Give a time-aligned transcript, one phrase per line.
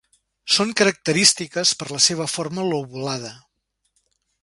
[0.53, 3.33] Són característiques per la seva forma lobulada.